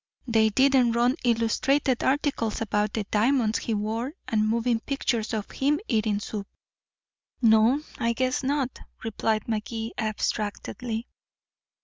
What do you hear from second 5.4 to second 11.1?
him eating soup." "No, I guess not," replied Magee abstractedly.